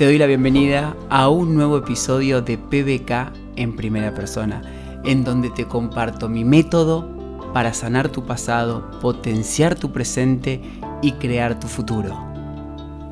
Te 0.00 0.06
doy 0.06 0.16
la 0.16 0.24
bienvenida 0.24 0.96
a 1.10 1.28
un 1.28 1.54
nuevo 1.54 1.76
episodio 1.76 2.40
de 2.40 2.56
PBK 2.56 3.36
en 3.56 3.76
primera 3.76 4.14
persona, 4.14 4.62
en 5.04 5.24
donde 5.24 5.50
te 5.50 5.66
comparto 5.66 6.26
mi 6.26 6.42
método 6.42 7.06
para 7.52 7.74
sanar 7.74 8.08
tu 8.08 8.24
pasado, 8.24 8.90
potenciar 9.02 9.74
tu 9.74 9.92
presente 9.92 10.62
y 11.02 11.12
crear 11.12 11.60
tu 11.60 11.66
futuro. 11.66 12.18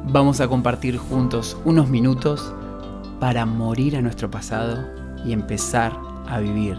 Vamos 0.05 0.41
a 0.41 0.49
compartir 0.49 0.97
juntos 0.97 1.59
unos 1.67 1.91
minutos 1.91 2.55
para 3.21 3.45
morir 3.45 3.95
a 3.95 4.01
nuestro 4.01 4.31
pasado 4.31 4.83
y 5.27 5.35
empezar 5.35 5.93
a 6.27 6.41
vivir 6.41 6.79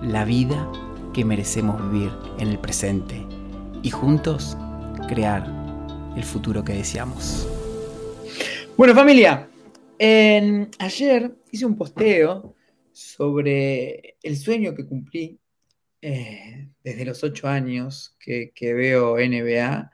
la 0.00 0.24
vida 0.24 0.66
que 1.12 1.26
merecemos 1.26 1.82
vivir 1.92 2.10
en 2.38 2.48
el 2.48 2.58
presente 2.58 3.26
y 3.82 3.90
juntos 3.90 4.56
crear 5.06 5.46
el 6.16 6.24
futuro 6.24 6.64
que 6.64 6.72
deseamos. 6.72 7.46
Bueno 8.76 8.92
familia, 8.92 9.48
ayer 10.80 11.32
hice 11.52 11.64
un 11.64 11.76
posteo 11.76 12.56
sobre 12.90 14.16
el 14.20 14.36
sueño 14.36 14.74
que 14.74 14.84
cumplí 14.84 15.38
eh, 16.02 16.66
desde 16.82 17.04
los 17.04 17.22
ocho 17.22 17.46
años 17.46 18.16
que, 18.18 18.52
veo 18.60 19.16
NBA, 19.16 19.92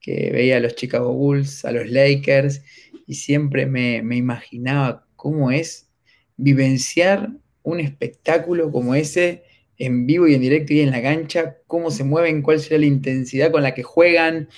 que 0.00 0.30
veía 0.30 0.58
a 0.58 0.60
los 0.60 0.76
Chicago 0.76 1.12
Bulls, 1.12 1.64
a 1.64 1.72
los 1.72 1.90
Lakers, 1.90 2.62
y 3.08 3.14
siempre 3.14 3.66
me, 3.66 3.96
imaginaba 3.96 5.04
cómo 5.16 5.50
es 5.50 5.90
vivenciar 6.36 7.28
un 7.64 7.80
espectáculo 7.80 8.70
como 8.70 8.94
ese 8.94 9.42
en 9.78 10.06
vivo 10.06 10.28
y 10.28 10.34
en 10.34 10.42
directo 10.42 10.74
y 10.74 10.80
en 10.80 10.92
la 10.92 11.02
cancha, 11.02 11.56
cómo 11.66 11.90
se 11.90 12.04
mueven, 12.04 12.42
cuál 12.42 12.60
será 12.60 12.78
la 12.78 12.86
intensidad 12.86 13.50
con 13.50 13.64
la 13.64 13.74
que 13.74 13.82
juegan, 13.82 14.48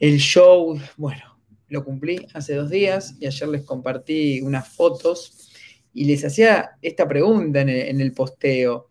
el 0.00 0.18
show. 0.18 0.76
Bueno, 0.96 1.33
lo 1.74 1.84
cumplí 1.84 2.26
hace 2.32 2.54
dos 2.54 2.70
días 2.70 3.16
y 3.20 3.26
ayer 3.26 3.48
les 3.48 3.64
compartí 3.64 4.40
unas 4.40 4.68
fotos 4.68 5.50
y 5.92 6.04
les 6.06 6.24
hacía 6.24 6.70
esta 6.80 7.06
pregunta 7.06 7.60
en 7.60 8.00
el 8.00 8.12
posteo. 8.12 8.88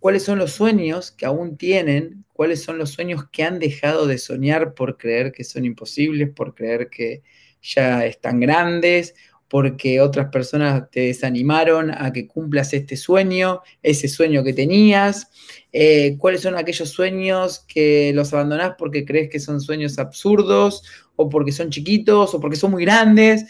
Cuáles 0.00 0.24
son 0.24 0.38
los 0.38 0.52
sueños 0.52 1.12
que 1.12 1.26
aún 1.26 1.56
tienen, 1.56 2.24
cuáles 2.32 2.62
son 2.62 2.78
los 2.78 2.90
sueños 2.90 3.28
que 3.30 3.42
han 3.44 3.58
dejado 3.58 4.06
de 4.06 4.18
soñar 4.18 4.74
por 4.74 4.96
creer 4.96 5.32
que 5.32 5.44
son 5.44 5.64
imposibles, 5.64 6.30
por 6.30 6.54
creer 6.54 6.88
que 6.88 7.22
ya 7.60 8.06
están 8.06 8.40
grandes, 8.40 9.14
porque 9.48 10.00
otras 10.00 10.30
personas 10.30 10.90
te 10.90 11.00
desanimaron 11.00 11.90
a 11.90 12.12
que 12.12 12.26
cumplas 12.26 12.74
este 12.74 12.96
sueño, 12.96 13.62
ese 13.82 14.08
sueño 14.08 14.44
que 14.44 14.52
tenías, 14.52 15.30
eh, 15.72 16.16
cuáles 16.18 16.42
son 16.42 16.56
aquellos 16.56 16.90
sueños 16.90 17.60
que 17.66 18.12
los 18.14 18.32
abandonás 18.32 18.74
porque 18.78 19.04
crees 19.04 19.30
que 19.30 19.40
son 19.40 19.60
sueños 19.60 19.98
absurdos, 19.98 20.82
o 21.16 21.28
porque 21.28 21.52
son 21.52 21.70
chiquitos, 21.70 22.32
o 22.34 22.40
porque 22.40 22.56
son 22.56 22.70
muy 22.70 22.84
grandes. 22.84 23.46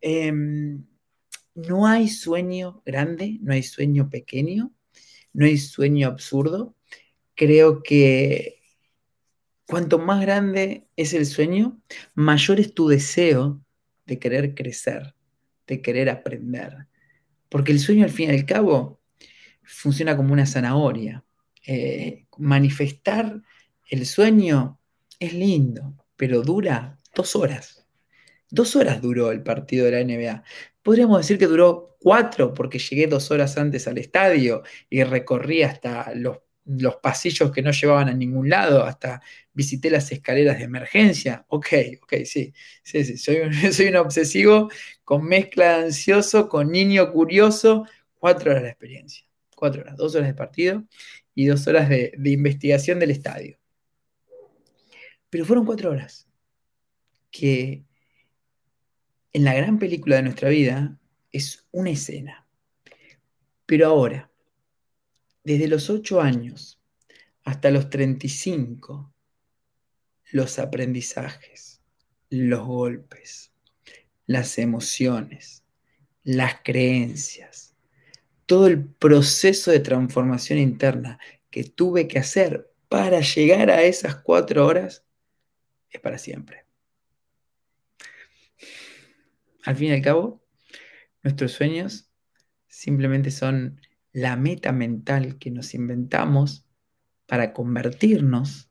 Em, 0.00 0.84
no 1.54 1.86
hay 1.86 2.08
sueño 2.08 2.82
grande, 2.86 3.38
no 3.42 3.52
hay 3.52 3.64
sueño 3.64 4.08
pequeño, 4.08 4.72
no 5.32 5.46
hay 5.46 5.58
sueño 5.58 6.06
absurdo. 6.06 6.76
Creo 7.34 7.82
que 7.82 8.62
cuanto 9.66 9.98
más 9.98 10.20
grande 10.20 10.86
es 10.96 11.12
el 11.12 11.26
sueño, 11.26 11.80
mayor 12.14 12.60
es 12.60 12.72
tu 12.72 12.88
deseo 12.88 13.60
de 14.06 14.18
querer 14.18 14.54
crecer, 14.54 15.14
de 15.68 15.80
querer 15.80 16.10
aprender. 16.10 16.86
Porque 17.48 17.70
el 17.70 17.78
sueño 17.78 18.04
al 18.04 18.10
fin 18.10 18.30
y 18.30 18.34
al 18.34 18.44
cabo 18.44 19.00
funciona 19.62 20.16
como 20.16 20.32
una 20.32 20.46
zanahoria. 20.46 21.24
Eh, 21.66 22.26
manifestar 22.38 23.42
el 23.88 24.06
sueño 24.06 24.80
es 25.20 25.34
lindo, 25.34 25.94
pero 26.16 26.42
dura 26.42 26.98
dos 27.14 27.36
horas. 27.36 27.86
Dos 28.50 28.74
horas 28.76 29.00
duró 29.02 29.30
el 29.30 29.42
partido 29.42 29.84
de 29.86 29.92
la 29.92 30.04
NBA. 30.04 30.42
Podríamos 30.82 31.18
decir 31.18 31.38
que 31.38 31.46
duró 31.46 31.96
cuatro 32.00 32.54
porque 32.54 32.78
llegué 32.78 33.06
dos 33.06 33.30
horas 33.30 33.58
antes 33.58 33.86
al 33.86 33.98
estadio 33.98 34.62
y 34.88 35.02
recorrí 35.04 35.62
hasta 35.62 36.14
los, 36.14 36.38
pasillos 36.96 37.50
que 37.50 37.62
no 37.62 37.70
llevaban 37.70 38.08
a 38.08 38.14
ningún 38.14 38.48
lado, 38.48 38.84
hasta 38.84 39.22
visité 39.52 39.90
las 39.90 40.10
escaleras 40.12 40.58
de 40.58 40.64
emergencia. 40.64 41.44
Ok, 41.48 41.68
ok, 42.02 42.14
sí, 42.24 42.52
sí, 42.82 43.04
sí, 43.04 43.18
soy 43.18 43.36
un, 43.38 43.52
soy 43.72 43.86
un 43.86 43.96
obsesivo 43.96 44.70
con 45.04 45.24
mezcla 45.24 45.78
de 45.78 45.84
ansioso, 45.86 46.48
con 46.48 46.70
niño 46.70 47.12
curioso. 47.12 47.84
Cuatro 48.14 48.50
horas 48.50 48.64
de 48.64 48.70
experiencia. 48.70 49.24
Cuatro 49.56 49.82
horas, 49.82 49.96
dos 49.96 50.14
horas 50.14 50.28
de 50.28 50.34
partido 50.34 50.84
y 51.34 51.46
dos 51.46 51.66
horas 51.66 51.88
de 51.88 52.12
investigación 52.24 52.98
del 52.98 53.10
estadio. 53.10 53.58
Pero 55.30 55.44
fueron 55.44 55.66
cuatro 55.66 55.90
horas 55.90 56.26
que 57.30 57.84
en 59.32 59.44
la 59.44 59.54
gran 59.54 59.78
película 59.78 60.16
de 60.16 60.22
nuestra 60.22 60.48
vida 60.48 60.98
es 61.32 61.66
una 61.70 61.90
escena. 61.90 62.46
Pero 63.66 63.86
ahora, 63.86 64.27
desde 65.48 65.66
los 65.66 65.88
8 65.88 66.20
años 66.20 66.78
hasta 67.42 67.70
los 67.70 67.88
35, 67.88 69.14
los 70.32 70.58
aprendizajes, 70.58 71.80
los 72.28 72.66
golpes, 72.66 73.50
las 74.26 74.58
emociones, 74.58 75.64
las 76.22 76.56
creencias, 76.62 77.74
todo 78.44 78.66
el 78.66 78.84
proceso 78.84 79.70
de 79.70 79.80
transformación 79.80 80.58
interna 80.58 81.18
que 81.48 81.64
tuve 81.64 82.06
que 82.08 82.18
hacer 82.18 82.70
para 82.90 83.20
llegar 83.20 83.70
a 83.70 83.80
esas 83.80 84.16
cuatro 84.16 84.66
horas 84.66 85.02
es 85.88 85.98
para 85.98 86.18
siempre. 86.18 86.66
Al 89.64 89.76
fin 89.76 89.88
y 89.88 89.92
al 89.92 90.02
cabo, 90.02 90.44
nuestros 91.22 91.52
sueños 91.52 92.10
simplemente 92.66 93.30
son 93.30 93.80
la 94.12 94.36
meta 94.36 94.72
mental 94.72 95.38
que 95.38 95.50
nos 95.50 95.74
inventamos 95.74 96.66
para 97.26 97.52
convertirnos 97.52 98.70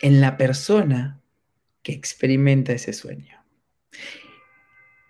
en 0.00 0.20
la 0.20 0.36
persona 0.36 1.20
que 1.82 1.92
experimenta 1.92 2.72
ese 2.72 2.92
sueño. 2.92 3.44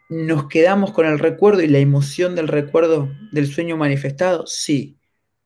¿Nos 0.09 0.49
quedamos 0.49 0.93
con 0.93 1.07
el 1.07 1.19
recuerdo 1.19 1.63
y 1.63 1.69
la 1.69 1.79
emoción 1.79 2.35
del 2.35 2.49
recuerdo 2.49 3.11
del 3.33 3.47
sueño 3.47 3.77
manifestado? 3.77 4.47
Sí, 4.47 4.99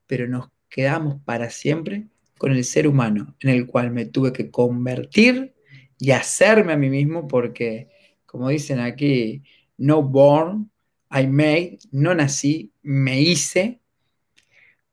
pero 0.07 0.27
nos 0.27 0.49
quedamos 0.69 1.21
para 1.25 1.49
siempre 1.49 2.07
con 2.37 2.51
el 2.51 2.63
ser 2.63 2.87
humano 2.87 3.35
en 3.39 3.49
el 3.49 3.67
cual 3.67 3.91
me 3.91 4.05
tuve 4.05 4.31
que 4.31 4.49
convertir 4.49 5.53
y 5.97 6.11
hacerme 6.11 6.73
a 6.73 6.77
mí 6.77 6.89
mismo 6.89 7.27
porque 7.27 7.89
como 8.33 8.49
dicen 8.49 8.79
aquí, 8.79 9.43
no 9.77 10.01
born, 10.01 10.71
I 11.13 11.27
made, 11.27 11.79
no 11.91 12.15
nací, 12.15 12.71
me 12.81 13.21
hice, 13.21 13.79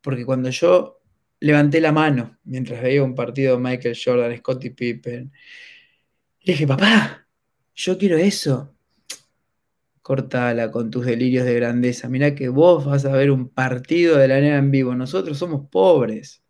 porque 0.01 0.25
cuando 0.25 0.51
yo 0.51 1.01
levanté 1.41 1.81
la 1.81 1.93
mano 1.93 2.39
mientras 2.45 2.83
veía 2.83 3.03
un 3.03 3.15
partido 3.15 3.57
de 3.57 3.63
Michael 3.63 3.99
Jordan, 4.03 4.37
Scottie 4.37 4.73
Pippen, 4.73 5.33
le 6.43 6.53
dije, 6.53 6.67
papá, 6.67 7.27
yo 7.75 7.99
quiero 7.99 8.17
eso. 8.17 8.75
Cortala 10.03 10.71
con 10.71 10.91
tus 10.91 11.07
delirios 11.07 11.45
de 11.45 11.55
grandeza. 11.55 12.09
Mirá 12.09 12.35
que 12.35 12.49
vos 12.49 12.85
vas 12.85 13.05
a 13.05 13.13
ver 13.13 13.31
un 13.31 13.49
partido 13.49 14.17
de 14.17 14.29
la 14.29 14.41
nena 14.41 14.59
en 14.59 14.71
vivo. 14.71 14.95
Nosotros 14.95 15.39
somos 15.39 15.69
pobres. 15.71 16.43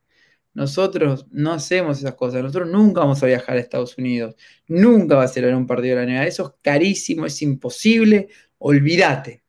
Nosotros 0.54 1.26
no 1.30 1.52
hacemos 1.52 1.98
esas 1.98 2.14
cosas. 2.14 2.42
Nosotros 2.42 2.68
nunca 2.70 3.00
vamos 3.00 3.22
a 3.22 3.26
viajar 3.26 3.56
a 3.56 3.60
Estados 3.60 3.98
Unidos. 3.98 4.34
Nunca 4.68 5.16
va 5.16 5.24
a 5.24 5.28
ser 5.28 5.52
un 5.54 5.66
partido 5.66 5.98
de 5.98 6.06
la 6.06 6.12
NBA. 6.12 6.26
Eso 6.26 6.46
es 6.46 6.62
carísimo, 6.62 7.26
es 7.26 7.42
imposible. 7.42 8.28
Olvídate. 8.58 9.42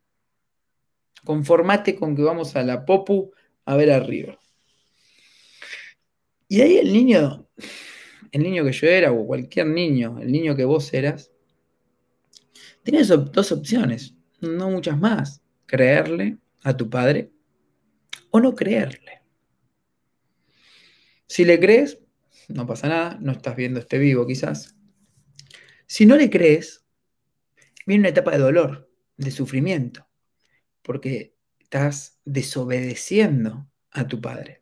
Conformate 1.23 1.95
con 1.95 2.15
que 2.15 2.21
vamos 2.23 2.55
a 2.55 2.63
la 2.63 2.85
Popu 2.85 3.31
a 3.65 3.75
ver 3.75 3.91
arriba. 3.91 4.39
Y 6.47 6.61
ahí 6.61 6.77
el 6.77 6.91
niño, 6.91 7.47
el 8.31 8.43
niño 8.43 8.65
que 8.65 8.73
yo 8.73 8.87
era, 8.87 9.11
o 9.11 9.25
cualquier 9.25 9.67
niño, 9.67 10.19
el 10.19 10.31
niño 10.31 10.55
que 10.55 10.65
vos 10.65 10.93
eras, 10.93 11.31
tienes 12.83 13.07
dos 13.07 13.51
opciones, 13.51 14.15
no 14.41 14.69
muchas 14.69 14.99
más. 14.99 15.41
Creerle 15.65 16.37
a 16.63 16.75
tu 16.75 16.89
padre 16.89 17.31
o 18.31 18.39
no 18.39 18.53
creerle. 18.53 19.21
Si 21.27 21.45
le 21.45 21.59
crees, 21.59 21.99
no 22.49 22.67
pasa 22.67 22.89
nada, 22.89 23.17
no 23.21 23.31
estás 23.31 23.55
viendo 23.55 23.79
este 23.79 23.97
vivo 23.97 24.27
quizás. 24.27 24.75
Si 25.87 26.05
no 26.05 26.17
le 26.17 26.29
crees, 26.29 26.85
viene 27.85 28.01
una 28.01 28.09
etapa 28.09 28.31
de 28.31 28.39
dolor, 28.39 28.89
de 29.15 29.31
sufrimiento, 29.31 30.05
porque 30.81 31.35
estás 31.59 32.19
desobedeciendo 32.25 33.67
a 33.91 34.07
tu 34.07 34.19
padre. 34.19 34.61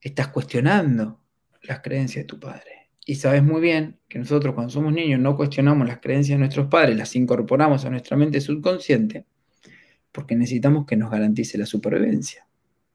Estás 0.00 0.28
cuestionando 0.28 1.20
las 1.62 1.80
creencias 1.80 2.24
de 2.24 2.26
tu 2.26 2.38
padre. 2.38 2.90
Y 3.06 3.16
sabes 3.16 3.42
muy 3.42 3.60
bien 3.60 4.00
que 4.08 4.18
nosotros 4.18 4.54
cuando 4.54 4.72
somos 4.72 4.92
niños 4.92 5.20
no 5.20 5.36
cuestionamos 5.36 5.86
las 5.86 6.00
creencias 6.00 6.36
de 6.36 6.40
nuestros 6.40 6.68
padres, 6.68 6.96
las 6.96 7.14
incorporamos 7.16 7.84
a 7.84 7.90
nuestra 7.90 8.16
mente 8.16 8.40
subconsciente, 8.40 9.26
porque 10.12 10.36
necesitamos 10.36 10.86
que 10.86 10.96
nos 10.96 11.10
garantice 11.10 11.58
la 11.58 11.66
supervivencia 11.66 12.46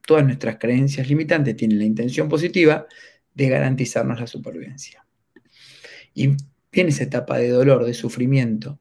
todas 0.09 0.25
nuestras 0.25 0.57
creencias 0.57 1.07
limitantes 1.07 1.55
tienen 1.55 1.77
la 1.77 1.85
intención 1.85 2.27
positiva 2.27 2.87
de 3.35 3.47
garantizarnos 3.47 4.19
la 4.19 4.25
supervivencia. 4.25 5.05
Y 6.15 6.29
viene 6.71 6.89
esa 6.89 7.03
etapa 7.03 7.37
de 7.37 7.49
dolor, 7.49 7.85
de 7.85 7.93
sufrimiento, 7.93 8.79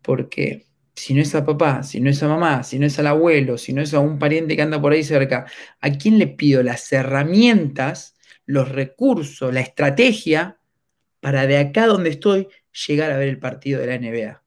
Porque 0.00 0.64
si 1.00 1.14
no 1.14 1.22
es 1.22 1.34
a 1.34 1.46
papá, 1.46 1.82
si 1.82 1.98
no 1.98 2.10
es 2.10 2.22
a 2.22 2.28
mamá, 2.28 2.62
si 2.62 2.78
no 2.78 2.84
es 2.86 2.98
al 2.98 3.06
abuelo, 3.06 3.56
si 3.56 3.72
no 3.72 3.80
es 3.80 3.94
a 3.94 4.00
un 4.00 4.18
pariente 4.18 4.54
que 4.54 4.60
anda 4.60 4.80
por 4.82 4.92
ahí 4.92 5.02
cerca, 5.02 5.46
¿a 5.80 5.90
quién 5.92 6.18
le 6.18 6.26
pido 6.26 6.62
las 6.62 6.92
herramientas, 6.92 8.16
los 8.44 8.68
recursos, 8.68 9.52
la 9.52 9.60
estrategia 9.60 10.60
para 11.20 11.46
de 11.46 11.56
acá 11.56 11.86
donde 11.86 12.10
estoy 12.10 12.48
llegar 12.86 13.10
a 13.12 13.16
ver 13.16 13.28
el 13.28 13.38
partido 13.38 13.80
de 13.80 13.86
la 13.86 13.94
NBA? 13.94 14.42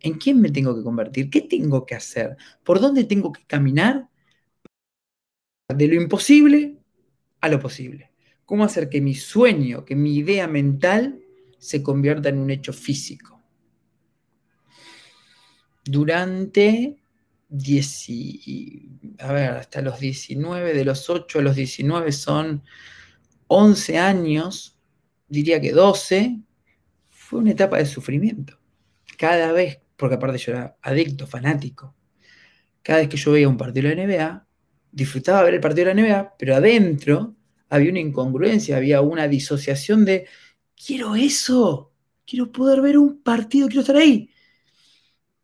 ¿En 0.00 0.14
quién 0.14 0.40
me 0.40 0.50
tengo 0.50 0.74
que 0.76 0.82
convertir? 0.82 1.30
¿Qué 1.30 1.42
tengo 1.42 1.86
que 1.86 1.94
hacer? 1.94 2.36
¿Por 2.64 2.80
dónde 2.80 3.04
tengo 3.04 3.32
que 3.32 3.44
caminar? 3.46 4.08
De 5.68 5.86
lo 5.86 5.94
imposible 5.94 6.78
a 7.40 7.48
lo 7.48 7.60
posible. 7.60 8.10
¿Cómo 8.44 8.64
hacer 8.64 8.88
que 8.88 9.00
mi 9.00 9.14
sueño, 9.14 9.84
que 9.84 9.94
mi 9.94 10.16
idea 10.16 10.48
mental 10.48 11.20
se 11.58 11.80
convierta 11.80 12.28
en 12.28 12.38
un 12.38 12.50
hecho 12.50 12.72
físico? 12.72 13.37
Durante 15.88 16.96
a 19.18 19.32
ver, 19.32 19.50
hasta 19.52 19.80
los 19.80 19.98
19, 19.98 20.74
de 20.74 20.84
los 20.84 21.08
8 21.08 21.38
a 21.38 21.42
los 21.42 21.56
19 21.56 22.12
son 22.12 22.62
11 23.46 23.98
años, 23.98 24.78
diría 25.28 25.60
que 25.60 25.72
12, 25.72 26.40
fue 27.08 27.40
una 27.40 27.52
etapa 27.52 27.78
de 27.78 27.86
sufrimiento. 27.86 28.58
Cada 29.16 29.52
vez 29.52 29.80
porque 29.98 30.14
aparte 30.14 30.38
yo 30.38 30.52
era 30.52 30.76
adicto, 30.80 31.26
fanático. 31.26 31.94
Cada 32.82 33.00
vez 33.00 33.08
que 33.08 33.16
yo 33.16 33.32
veía 33.32 33.48
un 33.48 33.56
partido 33.56 33.88
de 33.88 33.96
la 33.96 34.06
NBA, 34.06 34.46
disfrutaba 34.92 35.42
ver 35.42 35.54
el 35.54 35.60
partido 35.60 35.88
de 35.88 35.94
la 35.94 36.00
NBA, 36.00 36.36
pero 36.38 36.54
adentro 36.54 37.34
había 37.68 37.90
una 37.90 38.00
incongruencia, 38.00 38.76
había 38.76 39.00
una 39.00 39.26
disociación 39.26 40.04
de, 40.04 40.26
quiero 40.76 41.16
eso, 41.16 41.92
quiero 42.24 42.52
poder 42.52 42.80
ver 42.80 42.96
un 42.96 43.20
partido, 43.20 43.66
quiero 43.66 43.80
estar 43.80 43.96
ahí. 43.96 44.30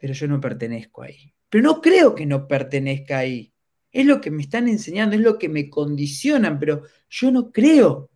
Pero 0.04 0.12
yo 0.12 0.28
no 0.28 0.38
pertenezco 0.38 1.00
ahí. 1.00 1.32
Pero 1.48 1.64
no 1.64 1.80
creo 1.80 2.14
que 2.14 2.26
no 2.26 2.46
pertenezca 2.46 3.16
ahí. 3.20 3.54
Es 3.90 4.04
lo 4.04 4.20
que 4.20 4.30
me 4.30 4.42
están 4.42 4.68
enseñando, 4.68 5.16
es 5.16 5.22
lo 5.22 5.38
que 5.38 5.48
me 5.48 5.70
condicionan, 5.70 6.58
pero 6.58 6.82
yo 7.08 7.30
no 7.30 7.50
creo. 7.50 8.10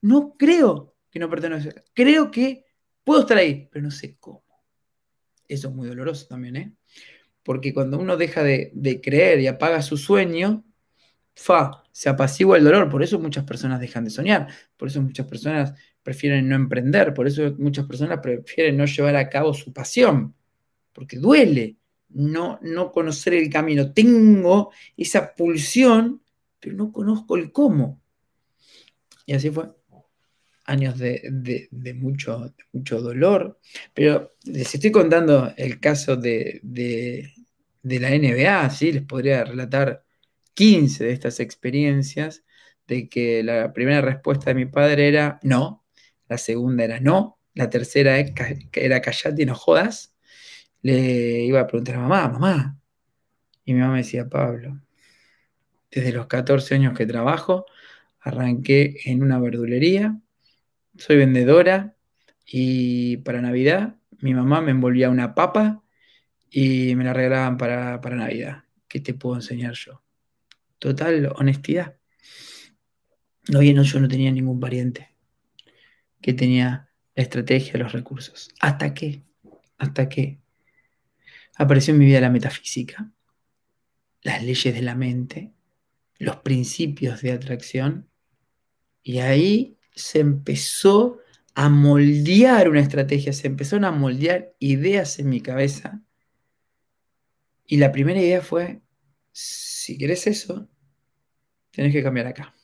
No 0.00 0.34
creo 0.36 0.96
que 1.08 1.20
no 1.20 1.30
pertenezca. 1.30 1.84
Creo 1.94 2.28
que 2.32 2.64
puedo 3.04 3.20
estar 3.20 3.38
ahí, 3.38 3.68
pero 3.70 3.84
no 3.84 3.92
sé 3.92 4.16
cómo. 4.18 4.42
Eso 5.46 5.68
es 5.68 5.74
muy 5.76 5.86
doloroso 5.86 6.26
también, 6.26 6.56
¿eh? 6.56 6.72
Porque 7.44 7.72
cuando 7.72 8.00
uno 8.00 8.16
deja 8.16 8.42
de, 8.42 9.00
creer 9.00 9.38
y 9.38 9.46
apaga 9.46 9.82
su 9.82 9.96
sueño, 9.96 10.64
fa, 11.36 11.84
se 11.92 12.08
apacigua 12.08 12.58
el 12.58 12.64
dolor. 12.64 12.90
Por 12.90 13.04
eso 13.04 13.20
muchas 13.20 13.44
personas 13.44 13.78
dejan 13.78 14.02
de 14.02 14.10
soñar. 14.10 14.48
Por 14.76 14.88
eso 14.88 15.00
muchas 15.00 15.28
personas 15.28 15.72
prefieren 16.02 16.48
no 16.48 16.56
emprender. 16.56 17.14
Por 17.14 17.28
eso 17.28 17.54
muchas 17.58 17.86
personas 17.86 18.18
prefieren 18.20 18.76
no 18.76 18.86
llevar 18.86 19.14
a 19.14 19.28
cabo 19.28 19.54
su 19.54 19.72
pasión. 19.72 20.34
Porque 20.96 21.18
duele 21.18 21.76
no, 22.08 22.58
no 22.62 22.90
conocer 22.90 23.34
el 23.34 23.50
camino. 23.50 23.92
Tengo 23.92 24.72
esa 24.96 25.34
pulsión, 25.34 26.22
pero 26.58 26.74
no 26.74 26.90
conozco 26.90 27.36
el 27.36 27.52
cómo. 27.52 28.00
Y 29.26 29.34
así 29.34 29.50
fue 29.50 29.70
años 30.64 30.98
de, 30.98 31.68
mucho, 31.94 32.52
mucho 32.72 33.00
dolor, 33.00 33.60
pero 33.94 34.34
les 34.44 34.74
estoy 34.74 34.90
contando 34.90 35.52
el 35.56 35.78
caso 35.78 36.16
de, 36.16 36.60
la 37.82 38.10
NBA, 38.10 38.70
¿sí? 38.70 38.90
les 38.90 39.02
podría 39.02 39.44
relatar 39.44 40.02
15 40.54 41.04
de 41.04 41.12
estas 41.12 41.38
experiencias, 41.38 42.42
de 42.88 43.08
que 43.08 43.42
la 43.44 43.72
primera 43.72 44.00
respuesta 44.00 44.50
de 44.50 44.54
mi 44.54 44.66
padre 44.66 45.06
era 45.06 45.38
no, 45.42 45.84
la 46.28 46.38
segunda 46.38 46.84
era 46.84 47.00
no, 47.00 47.38
la 47.54 47.70
tercera 47.70 48.18
era 48.18 49.00
callate 49.00 49.42
y 49.42 49.46
no 49.46 49.54
jodas, 49.54 50.15
le 50.86 51.44
iba 51.44 51.60
a 51.60 51.66
preguntar 51.66 51.96
a 51.96 51.98
mamá, 51.98 52.28
mamá, 52.28 52.78
y 53.64 53.74
mi 53.74 53.80
mamá 53.80 53.94
me 53.94 53.98
decía, 53.98 54.28
Pablo, 54.28 54.80
desde 55.90 56.12
los 56.12 56.28
14 56.28 56.76
años 56.76 56.96
que 56.96 57.06
trabajo, 57.06 57.66
arranqué 58.20 58.96
en 59.04 59.20
una 59.24 59.40
verdulería, 59.40 60.20
soy 60.96 61.16
vendedora 61.16 61.96
y 62.46 63.16
para 63.18 63.40
Navidad 63.40 63.96
mi 64.20 64.32
mamá 64.32 64.60
me 64.60 64.70
envolvía 64.70 65.10
una 65.10 65.34
papa 65.34 65.82
y 66.50 66.94
me 66.94 67.02
la 67.02 67.12
regalaban 67.12 67.56
para, 67.56 67.98
Navidad. 68.14 68.62
¿Qué 68.86 69.00
te 69.00 69.12
puedo 69.12 69.34
enseñar 69.34 69.74
yo? 69.74 70.04
Total 70.78 71.32
honestidad. 71.34 71.96
No, 73.48 73.60
no, 73.60 73.82
yo 73.82 74.00
no 74.00 74.06
tenía 74.06 74.30
ningún 74.30 74.60
pariente 74.60 75.16
que 76.20 76.32
tenía 76.32 76.88
la 77.16 77.22
estrategia, 77.24 77.76
los 77.76 77.92
recursos. 77.92 78.50
¿Hasta 78.60 78.94
qué? 78.94 79.22
¿Hasta 79.78 80.08
qué? 80.08 80.38
Apareció 81.56 81.92
en 81.92 81.98
mi 81.98 82.06
vida 82.06 82.20
la 82.20 82.30
metafísica, 82.30 83.10
las 84.22 84.42
leyes 84.42 84.74
de 84.74 84.82
la 84.82 84.94
mente, 84.94 85.54
los 86.18 86.36
principios 86.36 87.22
de 87.22 87.32
atracción, 87.32 88.10
y 89.02 89.18
ahí 89.18 89.78
se 89.94 90.20
empezó 90.20 91.18
a 91.54 91.70
moldear 91.70 92.68
una 92.68 92.80
estrategia, 92.80 93.32
se 93.32 93.46
empezaron 93.46 93.86
a 93.86 93.90
moldear 93.90 94.54
ideas 94.58 95.18
en 95.18 95.30
mi 95.30 95.40
cabeza. 95.40 96.02
Y 97.66 97.78
la 97.78 97.92
primera 97.92 98.20
idea 98.20 98.42
fue, 98.42 98.82
si 99.32 99.96
quieres 99.96 100.26
eso, 100.26 100.68
tienes 101.70 101.94
que 101.94 102.02
cambiar 102.02 102.26
acá. 102.26 102.54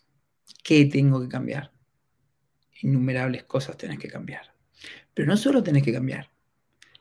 ¿Qué 0.63 0.85
tengo 0.85 1.23
que 1.23 1.29
cambiar? 1.29 1.73
Innumerables 2.83 3.45
cosas 3.45 3.79
tenés 3.79 3.99
que 3.99 4.09
cambiar. 4.09 4.55
Pero 5.15 5.29
no 5.29 5.37
solo 5.39 5.63
tenés 5.63 5.83
que 5.83 5.93
cambiar, 5.93 6.31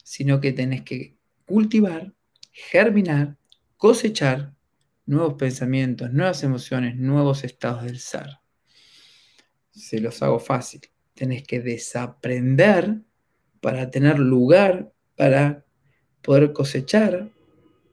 sino 0.03 0.39
que 0.39 0.53
tenés 0.53 0.83
que 0.83 1.17
cultivar, 1.45 2.13
germinar, 2.51 3.37
cosechar 3.77 4.53
nuevos 5.05 5.33
pensamientos, 5.35 6.11
nuevas 6.11 6.43
emociones, 6.43 6.95
nuevos 6.97 7.43
estados 7.43 7.83
del 7.83 7.99
ser 7.99 8.41
se 9.71 9.99
los 9.99 10.21
hago 10.21 10.39
fácil. 10.39 10.81
Tenés 11.13 11.43
que 11.43 11.59
desaprender 11.59 13.01
para 13.59 13.89
tener 13.89 14.19
lugar 14.19 14.91
para 15.15 15.65
poder 16.21 16.51
cosechar, 16.53 17.29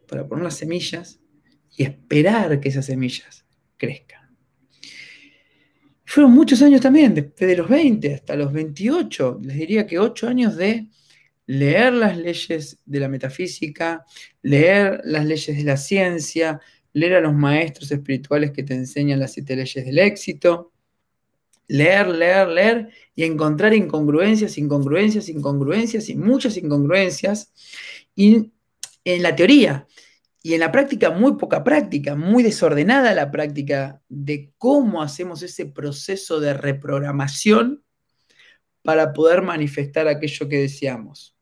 para 0.07 0.27
poner 0.27 0.45
las 0.45 0.57
semillas 0.57 1.21
y 1.77 1.83
esperar 1.83 2.61
que 2.61 2.69
esas 2.69 2.87
semillas 2.87 3.45
crezcan. 3.77 4.37
Fueron 6.05 6.33
muchos 6.33 6.63
años 6.63 6.81
también, 6.81 7.15
desde 7.15 7.57
los 7.57 7.69
20 7.69 8.15
hasta 8.15 8.35
los 8.35 8.51
28, 8.53 9.41
les 9.43 9.57
diría 9.57 9.87
que 9.87 9.99
8 9.99 10.27
años 10.27 10.57
de 10.57 10.89
leer 11.49 11.95
las 11.95 12.19
leyes 12.19 12.79
de 12.85 13.01
la 13.01 13.09
metafísica, 13.09 14.05
leer 14.43 15.01
las 15.05 15.25
leyes 15.25 15.57
de 15.57 15.65
la 15.65 15.79
ciencia, 15.79 16.61
leer 16.93 17.15
a 17.15 17.21
los 17.23 17.33
maestros 17.33 17.91
espirituales 17.91 18.51
que 18.51 18.63
te 18.63 18.75
enseñan 18.75 19.19
las 19.19 19.33
siete 19.33 19.57
leyes 19.57 19.87
del 19.87 19.99
éxito, 19.99 20.73
leer, 21.67 22.09
leer, 22.09 22.49
leer 22.49 22.89
y 23.15 23.25
encontrar 23.25 23.73
incongruencias, 23.73 24.59
incongruencias, 24.59 25.31
incongruencias 25.31 26.11
y 26.11 26.17
muchas 26.17 26.59
incongruencias. 26.59 27.51
Y 28.15 28.53
en 29.05 29.23
la 29.23 29.35
teoría 29.35 29.87
y 30.43 30.53
en 30.53 30.61
la 30.61 30.71
práctica, 30.71 31.11
muy 31.11 31.37
poca 31.37 31.65
práctica, 31.65 32.15
muy 32.15 32.43
desordenada 32.43 33.15
la 33.15 33.31
práctica 33.31 34.03
de 34.11 34.53
cómo 34.59 35.01
hacemos 35.03 35.43
ese 35.43 35.65
proceso 35.65 36.41
de 36.41 36.53
reprogramación 36.53 37.83
para 38.83 39.15
poder 39.15 39.41
manifestar 39.41 40.09
aquello 40.09 40.47
que 40.47 40.59
deseamos. 40.59 41.38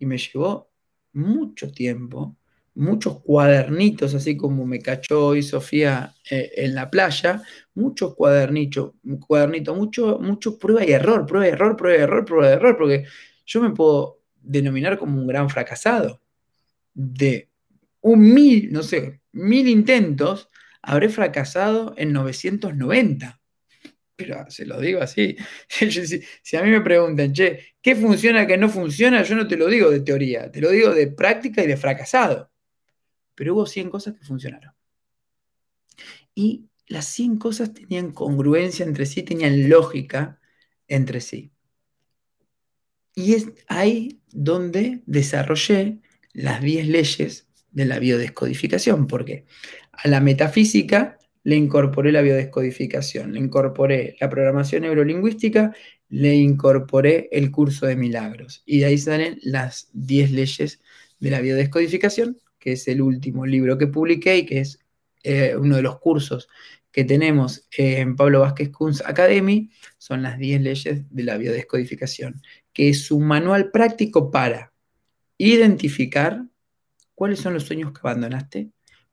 Y 0.00 0.06
me 0.06 0.18
llevó 0.18 0.68
mucho 1.12 1.70
tiempo 1.70 2.36
muchos 2.74 3.20
cuadernitos, 3.20 4.14
así 4.14 4.36
como 4.36 4.66
me 4.66 4.80
cachó 4.80 5.26
hoy 5.26 5.42
Sofía 5.42 6.14
eh, 6.30 6.50
en 6.56 6.74
la 6.74 6.90
playa, 6.90 7.42
muchos 7.74 8.14
cuadernitos, 8.14 8.92
cuadernito, 9.26 9.74
mucho, 9.74 10.18
mucho 10.18 10.58
prueba 10.58 10.84
y 10.84 10.92
error, 10.92 11.26
prueba 11.26 11.46
y 11.46 11.50
error, 11.50 11.76
prueba 11.76 11.98
y 11.98 12.02
error, 12.02 12.24
prueba 12.24 12.48
y 12.48 12.52
error, 12.54 12.76
porque 12.78 13.04
yo 13.44 13.60
me 13.60 13.70
puedo 13.70 14.20
denominar 14.40 14.98
como 14.98 15.20
un 15.20 15.26
gran 15.26 15.50
fracasado. 15.50 16.22
De 16.94 17.50
un 18.00 18.32
mil, 18.32 18.72
no 18.72 18.82
sé, 18.82 19.20
mil 19.32 19.68
intentos, 19.68 20.48
habré 20.82 21.08
fracasado 21.08 21.94
en 21.96 22.12
990. 22.12 23.39
Pero 24.20 24.50
se 24.50 24.66
lo 24.66 24.80
digo 24.80 25.00
así. 25.00 25.36
si, 26.42 26.56
a 26.56 26.62
mí 26.62 26.70
me 26.70 26.80
preguntan, 26.80 27.32
che, 27.32 27.74
¿qué 27.80 27.96
funciona, 27.96 28.46
qué 28.46 28.56
no 28.56 28.68
funciona? 28.68 29.22
Yo 29.22 29.34
no 29.36 29.48
te 29.48 29.56
lo 29.56 29.66
digo 29.66 29.90
de 29.90 30.00
teoría, 30.00 30.50
te 30.50 30.60
lo 30.60 30.70
digo 30.70 30.94
de 30.94 31.08
práctica 31.08 31.62
y 31.62 31.66
de 31.66 31.76
fracasado 31.76 32.50
pero 33.40 33.54
hubo 33.54 33.64
100 33.64 33.88
cosas 33.88 34.18
que 34.18 34.22
funcionaron. 34.26 34.74
Y 36.34 36.68
las 36.88 37.06
100 37.06 37.38
cosas 37.38 37.72
tenían 37.72 38.12
congruencia 38.12 38.84
entre 38.84 39.06
sí, 39.06 39.22
tenían 39.22 39.70
lógica 39.70 40.38
entre 40.88 41.22
sí. 41.22 41.50
Y 43.14 43.32
es 43.32 43.46
ahí 43.66 44.20
donde 44.28 45.02
desarrollé 45.06 46.00
las 46.34 46.60
10 46.60 46.88
leyes 46.88 47.48
de 47.70 47.86
la 47.86 47.98
biodescodificación, 47.98 49.06
porque 49.06 49.46
a 49.90 50.06
la 50.08 50.20
metafísica 50.20 51.18
le 51.42 51.56
incorporé 51.56 52.12
la 52.12 52.22
biodescodificación, 52.22 53.32
le 53.32 53.40
incorporé 53.40 54.16
la 54.20 54.28
programación 54.28 54.82
neurolingüística 54.82 55.72
le 56.10 56.34
incorporé 56.34 57.28
el 57.32 57.50
curso 57.50 57.86
de 57.86 57.96
milagros. 57.96 58.62
Y 58.66 58.80
de 58.80 58.86
ahí 58.86 58.98
salen 58.98 59.38
las 59.42 59.88
10 59.92 60.32
leyes 60.32 60.82
de 61.20 61.30
la 61.30 61.40
biodescodificación, 61.40 62.38
que 62.58 62.72
es 62.72 62.88
el 62.88 63.00
último 63.00 63.46
libro 63.46 63.78
que 63.78 63.86
publiqué 63.86 64.38
y 64.38 64.46
que 64.46 64.60
es 64.60 64.80
eh, 65.22 65.54
uno 65.56 65.76
de 65.76 65.82
los 65.82 65.98
cursos 66.00 66.48
que 66.90 67.04
tenemos 67.04 67.68
en 67.76 68.16
Pablo 68.16 68.40
Vázquez 68.40 68.70
Kunz 68.70 69.00
Academy, 69.06 69.70
son 69.96 70.22
las 70.22 70.38
10 70.38 70.60
leyes 70.62 71.02
de 71.08 71.22
la 71.22 71.38
biodescodificación, 71.38 72.42
que 72.72 72.88
es 72.88 73.12
un 73.12 73.26
manual 73.26 73.70
práctico 73.70 74.32
para 74.32 74.72
identificar 75.38 76.42
cuáles 77.14 77.38
son 77.38 77.54
los 77.54 77.62
sueños 77.62 77.92
que 77.92 78.00
abandonaste, 78.02 78.70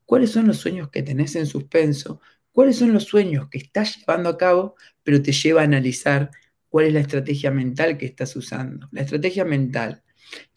cuáles 0.07 0.31
son 0.31 0.47
los 0.47 0.57
sueños 0.57 0.89
que 0.89 1.03
tenés 1.03 1.35
en 1.35 1.45
suspenso, 1.45 2.21
cuáles 2.51 2.77
son 2.77 2.93
los 2.93 3.03
sueños 3.03 3.49
que 3.51 3.59
estás 3.59 3.97
llevando 3.97 4.29
a 4.29 4.37
cabo, 4.37 4.75
pero 5.03 5.21
te 5.21 5.33
lleva 5.33 5.61
a 5.61 5.65
analizar 5.65 6.31
cuál 6.69 6.85
es 6.85 6.93
la 6.93 7.01
estrategia 7.01 7.51
mental 7.51 7.97
que 7.97 8.07
estás 8.07 8.35
usando. 8.35 8.87
La 8.91 9.01
estrategia 9.01 9.45
mental 9.45 10.01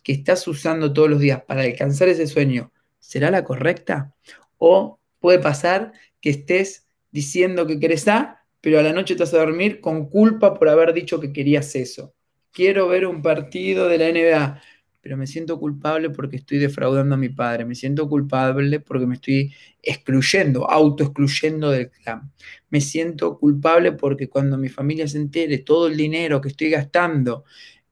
que 0.03 0.13
estás 0.13 0.47
usando 0.47 0.93
todos 0.93 1.11
los 1.11 1.21
días 1.21 1.43
para 1.43 1.63
alcanzar 1.63 2.09
ese 2.09 2.29
sueño, 2.29 2.73
¿será 3.01 3.31
la 3.31 3.45
correcta? 3.45 4.15
O 4.57 5.01
puede 5.19 5.41
pasar 5.41 5.93
que 6.21 6.31
estés 6.31 6.87
diciendo 7.11 7.67
que 7.67 7.81
querés 7.81 8.07
A, 8.07 8.45
pero 8.61 8.79
a 8.79 8.83
la 8.83 8.93
noche 8.93 9.17
te 9.17 9.25
vas 9.25 9.35
a 9.35 9.39
dormir 9.39 9.81
con 9.81 10.09
culpa 10.09 10.55
por 10.55 10.69
haber 10.69 10.93
dicho 10.93 11.19
que 11.19 11.33
querías 11.33 11.75
eso. 11.75 12.15
Quiero 12.53 12.87
ver 12.89 13.05
un 13.05 13.21
partido 13.21 13.89
de 13.89 13.99
la 13.99 14.09
NBA, 14.09 14.63
pero 15.01 15.17
me 15.17 15.27
siento 15.27 15.59
culpable 15.59 16.11
porque 16.11 16.37
estoy 16.37 16.59
defraudando 16.59 17.15
a 17.15 17.19
mi 17.19 17.31
padre, 17.31 17.65
me 17.65 17.75
siento 17.75 18.09
culpable 18.09 18.81
porque 18.81 19.07
me 19.07 19.15
estoy 19.15 19.55
excluyendo, 19.83 20.71
autoexcluyendo 20.71 21.71
del 21.71 21.91
clan. 21.91 22.33
Me 22.69 22.81
siento 22.81 23.39
culpable 23.39 23.93
porque 23.93 24.29
cuando 24.29 24.59
mi 24.59 24.69
familia 24.69 25.09
se 25.09 25.19
entere 25.19 25.59
todo 25.59 25.87
el 25.87 25.97
dinero 25.97 26.41
que 26.41 26.49
estoy 26.49 26.71
gastando 26.71 27.45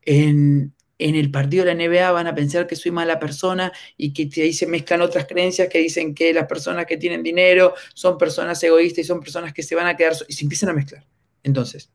en, 0.02 0.74
en 0.98 1.14
el 1.14 1.30
partido 1.30 1.64
de 1.64 1.74
la 1.74 1.82
NBA 1.88 2.12
van 2.12 2.26
a 2.26 2.34
pensar 2.34 2.66
que 2.66 2.76
soy 2.76 2.90
mala 2.90 3.18
persona 3.18 3.72
y 3.96 4.12
que 4.12 4.28
ahí 4.42 4.52
se 4.52 4.66
mezclan 4.66 5.00
otras 5.00 5.26
creencias 5.26 5.68
que 5.68 5.78
dicen 5.78 6.14
que 6.14 6.34
las 6.34 6.46
personas 6.46 6.86
que 6.86 6.96
tienen 6.96 7.22
dinero 7.22 7.74
son 7.94 8.18
personas 8.18 8.62
egoístas 8.62 9.04
y 9.04 9.08
son 9.08 9.20
personas 9.20 9.54
que 9.54 9.62
se 9.62 9.74
van 9.74 9.86
a 9.86 9.96
quedar 9.96 10.12
y 10.26 10.32
se 10.32 10.44
empiezan 10.44 10.70
a 10.70 10.72
mezclar. 10.74 11.06
Entonces, 11.42 11.90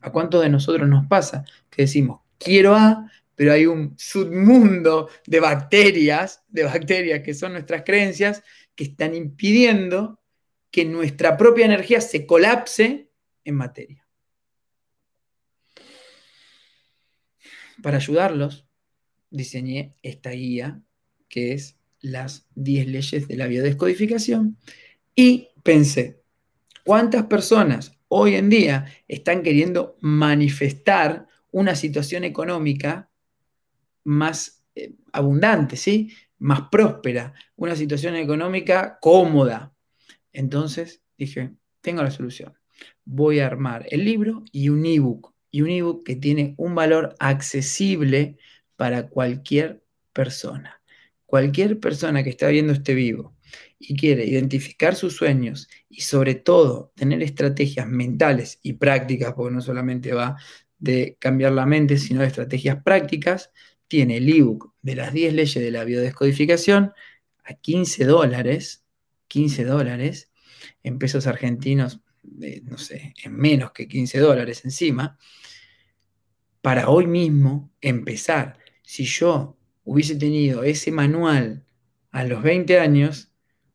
¿a 0.00 0.12
cuántos 0.12 0.42
de 0.42 0.50
nosotros 0.50 0.88
nos 0.88 1.06
pasa 1.06 1.44
que 1.68 1.82
decimos, 1.82 2.20
quiero 2.38 2.74
A, 2.74 3.10
pero 3.40 3.54
hay 3.54 3.64
un 3.64 3.94
submundo 3.96 5.08
de 5.26 5.40
bacterias, 5.40 6.44
de 6.48 6.64
bacterias 6.64 7.22
que 7.22 7.32
son 7.32 7.52
nuestras 7.52 7.84
creencias, 7.86 8.42
que 8.74 8.84
están 8.84 9.14
impidiendo 9.14 10.20
que 10.70 10.84
nuestra 10.84 11.38
propia 11.38 11.64
energía 11.64 12.02
se 12.02 12.26
colapse 12.26 13.08
en 13.42 13.54
materia. 13.54 14.06
Para 17.82 17.96
ayudarlos, 17.96 18.66
diseñé 19.30 19.94
esta 20.02 20.32
guía 20.32 20.82
que 21.30 21.54
es 21.54 21.78
las 22.02 22.46
10 22.56 22.88
leyes 22.88 23.26
de 23.26 23.36
la 23.38 23.46
biodescodificación 23.46 24.58
y 25.14 25.48
pensé, 25.62 26.20
¿cuántas 26.84 27.24
personas 27.24 27.98
hoy 28.08 28.34
en 28.34 28.50
día 28.50 28.84
están 29.08 29.42
queriendo 29.42 29.96
manifestar 30.02 31.26
una 31.52 31.74
situación 31.74 32.24
económica 32.24 33.09
más 34.04 34.64
eh, 34.74 34.94
abundante, 35.12 35.76
¿sí? 35.76 36.12
más 36.38 36.62
próspera, 36.70 37.34
una 37.56 37.76
situación 37.76 38.16
económica 38.16 38.98
cómoda? 39.00 39.74
Entonces 40.32 41.02
dije, 41.16 41.52
tengo 41.80 42.02
la 42.02 42.10
solución. 42.10 42.54
Voy 43.04 43.40
a 43.40 43.46
armar 43.46 43.86
el 43.90 44.04
libro 44.04 44.44
y 44.52 44.68
un 44.70 44.84
ebook 44.86 45.34
y 45.50 45.62
un 45.62 45.70
ebook 45.70 46.04
que 46.04 46.16
tiene 46.16 46.54
un 46.56 46.74
valor 46.74 47.14
accesible 47.18 48.38
para 48.76 49.08
cualquier 49.08 49.82
persona. 50.12 50.80
Cualquier 51.26 51.78
persona 51.78 52.24
que 52.24 52.30
está 52.30 52.48
viendo 52.48 52.72
este 52.72 52.94
vivo 52.94 53.36
y 53.78 53.96
quiere 53.96 54.24
identificar 54.24 54.94
sus 54.94 55.16
sueños 55.16 55.68
y 55.88 56.02
sobre 56.02 56.34
todo 56.34 56.92
tener 56.96 57.22
estrategias 57.22 57.86
mentales 57.86 58.58
y 58.62 58.74
prácticas, 58.74 59.34
porque 59.34 59.54
no 59.54 59.60
solamente 59.60 60.12
va 60.12 60.36
de 60.78 61.16
cambiar 61.20 61.52
la 61.52 61.66
mente, 61.66 61.98
sino 61.98 62.20
de 62.20 62.28
estrategias 62.28 62.82
prácticas, 62.82 63.50
tiene 63.90 64.18
el 64.18 64.28
ebook 64.28 64.72
de 64.82 64.94
las 64.94 65.12
10 65.12 65.34
leyes 65.34 65.62
de 65.62 65.70
la 65.72 65.82
biodescodificación 65.82 66.92
a 67.42 67.54
15 67.54 68.04
dólares, 68.04 68.86
15 69.26 69.64
dólares, 69.64 70.30
en 70.84 71.00
pesos 71.00 71.26
argentinos, 71.26 72.00
no 72.62 72.78
sé, 72.78 73.14
en 73.24 73.36
menos 73.36 73.72
que 73.72 73.88
15 73.88 74.20
dólares 74.20 74.64
encima, 74.64 75.18
para 76.62 76.88
hoy 76.88 77.08
mismo 77.08 77.72
empezar. 77.80 78.58
Si 78.84 79.04
yo 79.06 79.58
hubiese 79.82 80.14
tenido 80.14 80.62
ese 80.62 80.92
manual 80.92 81.66
a 82.12 82.22
los 82.22 82.44
20 82.44 82.78
años, 82.78 83.32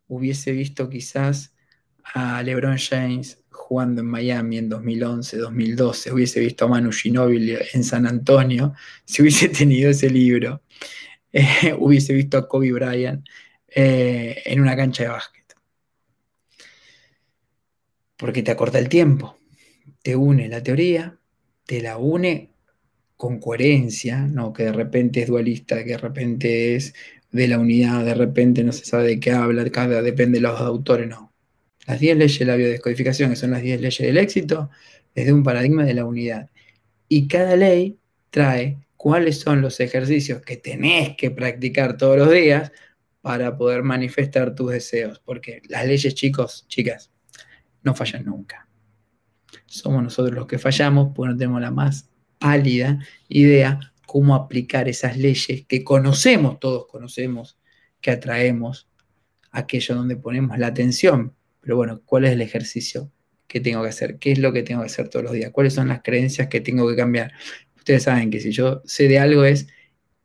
hubiese 0.08 0.54
visto 0.54 0.90
quizás 0.90 1.58
a 2.14 2.42
LeBron 2.42 2.78
James 2.78 3.44
jugando 3.56 4.02
en 4.02 4.08
Miami 4.08 4.58
en 4.58 4.70
2011, 4.70 5.38
2012, 5.38 6.14
hubiese 6.14 6.40
visto 6.40 6.66
a 6.66 6.68
Manu 6.68 6.92
Ginóbili 6.92 7.58
en 7.74 7.84
San 7.84 8.06
Antonio, 8.06 8.74
si 9.06 9.22
hubiese 9.22 9.50
tenido 9.50 9.90
ese 9.90 10.10
libro, 10.10 10.62
eh, 11.34 11.76
hubiese 11.78 12.14
visto 12.14 12.38
a 12.38 12.48
Kobe 12.48 12.72
Bryant 12.72 13.26
eh, 13.68 14.42
en 14.46 14.62
una 14.62 14.76
cancha 14.76 15.04
de 15.04 15.10
básquet. 15.10 15.46
Porque 18.18 18.44
te 18.44 18.52
acorta 18.52 18.80
el 18.80 18.90
tiempo, 18.90 19.38
te 20.02 20.16
une 20.16 20.48
la 20.48 20.64
teoría, 20.64 21.18
te 21.66 21.82
la 21.82 21.98
une 21.98 22.52
con 23.18 23.40
coherencia, 23.40 24.22
no 24.22 24.54
que 24.54 24.64
de 24.66 24.74
repente 24.74 25.22
es 25.22 25.28
dualista, 25.28 25.84
que 25.84 25.92
de 25.92 25.98
repente 25.98 26.76
es 26.76 26.94
de 27.32 27.48
la 27.48 27.60
unidad, 27.60 28.06
de 28.06 28.14
repente 28.14 28.64
no 28.64 28.72
se 28.72 28.86
sabe 28.86 29.08
de 29.08 29.20
qué 29.20 29.32
habla, 29.32 29.70
cada 29.70 30.02
depende 30.02 30.40
de 30.40 30.44
los 30.44 30.60
autores, 30.60 31.08
no. 31.08 31.35
Las 31.86 32.00
10 32.00 32.18
leyes 32.18 32.40
de 32.40 32.46
la 32.46 32.56
biodescodificación, 32.56 33.30
que 33.30 33.36
son 33.36 33.52
las 33.52 33.62
10 33.62 33.82
leyes 33.82 34.00
del 34.00 34.18
éxito, 34.18 34.70
es 35.14 35.26
de 35.26 35.34
un 35.34 35.44
paradigma 35.44 35.84
de 35.84 35.94
la 35.94 36.06
unidad. 36.06 36.50
Y 37.08 37.28
cada 37.28 37.56
ley 37.56 38.00
trae 38.30 38.80
cuáles 38.98 39.40
son 39.40 39.62
los 39.62 39.80
ejercicios 39.80 40.42
que 40.42 40.58
tenés 40.58 41.16
que 41.16 41.32
practicar 41.32 41.98
todos 41.98 42.18
los 42.18 42.32
días 42.32 42.72
para 43.22 43.58
poder 43.58 43.84
manifestar 43.84 44.56
tus 44.56 44.72
deseos. 44.72 45.22
Porque 45.24 45.62
las 45.70 45.86
leyes, 45.86 46.16
chicos, 46.16 46.66
chicas, 46.68 47.12
no 47.84 47.94
fallan 47.94 48.26
nunca. 48.26 48.68
Somos 49.68 50.04
nosotros 50.04 50.34
los 50.36 50.48
que 50.48 50.58
fallamos 50.58 51.12
porque 51.16 51.34
no 51.34 51.38
tenemos 51.38 51.62
la 51.62 51.72
más 51.72 52.10
pálida 52.40 53.00
idea 53.28 53.80
cómo 54.06 54.36
aplicar 54.36 54.88
esas 54.88 55.18
leyes 55.18 55.66
que 55.68 55.84
conocemos, 55.84 56.60
todos 56.60 56.88
conocemos, 56.88 57.58
que 58.02 58.12
atraemos 58.12 58.90
aquello 59.52 59.96
donde 59.96 60.16
ponemos 60.16 60.58
la 60.58 60.68
atención. 60.68 61.35
Pero 61.66 61.78
bueno, 61.78 62.04
¿cuál 62.06 62.26
es 62.26 62.32
el 62.32 62.42
ejercicio 62.42 63.12
que 63.48 63.60
tengo 63.60 63.82
que 63.82 63.90
hacer? 63.90 64.20
¿Qué 64.20 64.34
es 64.34 64.38
lo 64.38 64.54
que 64.54 64.62
tengo 64.62 64.82
que 64.82 64.86
hacer 64.86 65.10
todos 65.10 65.26
los 65.26 65.34
días? 65.34 65.50
¿Cuáles 65.50 65.74
son 65.74 65.88
las 65.88 66.04
creencias 66.04 66.48
que 66.48 66.62
tengo 66.62 66.88
que 66.88 66.96
cambiar? 66.96 67.34
Ustedes 67.76 68.04
saben 68.04 68.30
que 68.30 68.40
si 68.40 68.52
yo 68.52 68.84
sé 68.86 69.08
de 69.08 69.18
algo 69.18 69.44
es 69.44 69.66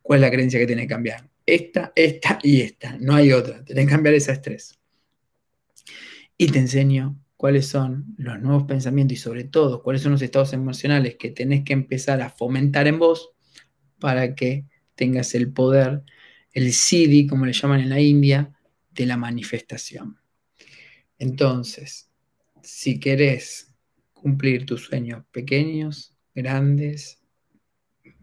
cuál 0.03 0.19
es 0.19 0.21
la 0.21 0.31
creencia 0.31 0.61
que 0.61 0.67
tiene 0.67 0.83
que 0.83 0.89
cambiar. 0.89 1.31
Esta, 1.47 1.95
esta 1.97 2.39
y 2.43 2.61
esta. 2.61 2.99
No 3.01 3.15
hay 3.15 3.33
otra. 3.33 3.65
Tienen 3.65 3.87
que 3.87 3.93
cambiar 3.93 4.15
esas 4.15 4.43
tres. 4.43 4.79
Y 6.37 6.49
te 6.49 6.59
enseño 6.59 7.19
cuáles 7.39 7.69
son 7.69 8.15
los 8.19 8.39
nuevos 8.39 8.65
pensamientos 8.65 9.17
y 9.17 9.21
sobre 9.21 9.45
todo 9.45 9.83
cuáles 9.83 10.03
son 10.03 10.13
los 10.13 10.21
estados 10.21 10.53
emocionales 10.53 11.17
que 11.17 11.31
tenés 11.31 11.65
que 11.65 11.73
empezar 11.73 12.21
a 12.21 12.29
fomentar 12.29 12.87
en 12.87 12.99
vos 12.99 13.31
para 13.99 14.35
que 14.35 14.67
tengas 14.95 15.35
el 15.35 15.51
poder, 15.51 16.03
el 16.53 16.75
siddhi, 16.75 17.27
como 17.27 17.47
le 17.47 17.55
llaman 17.55 17.81
en 17.81 17.89
la 17.89 17.99
India, 17.99 18.53
de 18.91 19.07
la 19.07 19.17
manifestación. 19.17 20.20
Entonces, 21.21 22.11
si 22.63 22.99
querés 22.99 23.75
cumplir 24.15 24.65
tus 24.65 24.85
sueños 24.85 25.23
pequeños, 25.31 26.17
grandes, 26.35 27.23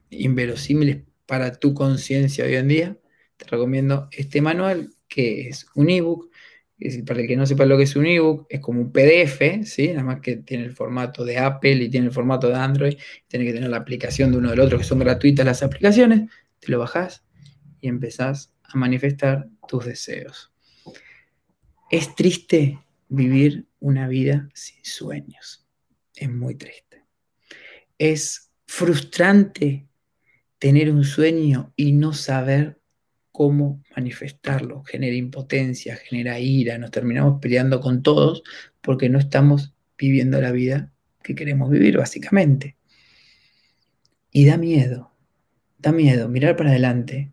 inverosímiles 0.09 1.03
para 1.27 1.53
tu 1.53 1.75
conciencia 1.75 2.43
hoy 2.43 2.55
en 2.55 2.67
día, 2.67 2.97
te 3.37 3.45
recomiendo 3.45 4.09
este 4.11 4.41
manual 4.41 4.89
que 5.07 5.47
es 5.47 5.67
un 5.75 5.91
ebook 5.91 6.31
para 7.05 7.21
el 7.21 7.27
que 7.27 7.35
no 7.35 7.45
sepa 7.45 7.65
lo 7.65 7.77
que 7.77 7.83
es 7.83 7.95
un 7.95 8.07
ebook, 8.07 8.47
es 8.49 8.59
como 8.59 8.81
un 8.81 8.91
PDF, 8.91 9.63
¿sí? 9.63 9.89
Nada 9.89 10.03
más 10.03 10.19
que 10.21 10.37
tiene 10.37 10.63
el 10.63 10.73
formato 10.73 11.23
de 11.23 11.37
Apple 11.37 11.75
y 11.75 11.89
tiene 11.89 12.07
el 12.07 12.13
formato 12.13 12.47
de 12.49 12.55
Android, 12.55 12.97
tiene 13.27 13.45
que 13.45 13.53
tener 13.53 13.69
la 13.69 13.77
aplicación 13.77 14.31
de 14.31 14.37
uno 14.39 14.49
del 14.49 14.59
otro, 14.59 14.79
que 14.79 14.83
son 14.83 14.99
gratuitas 14.99 15.45
las 15.45 15.61
aplicaciones, 15.61 16.29
te 16.59 16.71
lo 16.71 16.79
bajás 16.79 17.23
y 17.79 17.89
empezás 17.89 18.53
a 18.63 18.77
manifestar 18.77 19.47
tus 19.67 19.85
deseos. 19.85 20.51
Es 21.89 22.15
triste 22.15 22.79
vivir 23.09 23.67
una 23.79 24.07
vida 24.07 24.49
sin 24.53 24.83
sueños. 24.83 25.65
Es 26.15 26.29
muy 26.29 26.55
triste. 26.55 27.03
Es 27.97 28.51
frustrante 28.65 29.87
tener 30.59 30.91
un 30.91 31.03
sueño 31.03 31.73
y 31.75 31.93
no 31.93 32.13
saber 32.13 32.79
cómo 33.31 33.83
manifestarlo. 33.95 34.83
Genera 34.83 35.15
impotencia, 35.15 35.95
genera 35.95 36.39
ira, 36.39 36.77
nos 36.77 36.91
terminamos 36.91 37.39
peleando 37.39 37.79
con 37.79 38.01
todos 38.01 38.43
porque 38.81 39.09
no 39.09 39.19
estamos 39.19 39.75
viviendo 39.97 40.41
la 40.41 40.51
vida 40.51 40.91
que 41.21 41.35
queremos 41.35 41.69
vivir, 41.69 41.97
básicamente. 41.97 42.77
Y 44.31 44.45
da 44.45 44.57
miedo, 44.57 45.13
da 45.77 45.91
miedo 45.91 46.29
mirar 46.29 46.55
para 46.55 46.71
adelante 46.71 47.31